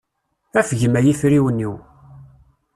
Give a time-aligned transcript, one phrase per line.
[0.59, 1.75] Afgem ay afriwen-iw.